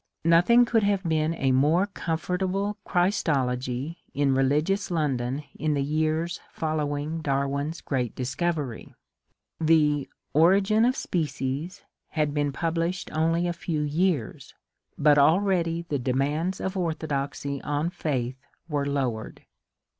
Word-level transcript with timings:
Nothing 0.25 0.65
could 0.65 0.81
have 0.81 1.03
been 1.03 1.35
a 1.35 1.51
more 1.51 1.85
comfortable 1.85 2.75
Christology 2.85 3.99
in 4.15 4.33
religious 4.33 4.89
London 4.89 5.43
in 5.53 5.75
the 5.75 5.83
years 5.83 6.39
following 6.51 7.21
Darwin's 7.21 7.81
great 7.81 8.15
discovery. 8.15 8.95
The 9.59 10.09
^^ 10.09 10.09
Origin 10.33 10.85
of 10.85 10.95
Species" 10.95 11.83
had 12.17 12.33
been 12.33 12.51
published 12.51 13.11
only 13.13 13.47
a 13.47 13.53
few 13.53 13.81
years, 13.81 14.55
but 14.97 15.19
already 15.19 15.85
the 15.87 15.99
demands 15.99 16.59
of 16.59 16.75
orthodoxy 16.75 17.61
on 17.61 17.91
faith 17.91 18.41
were 18.67 18.87
lowered. 18.87 19.43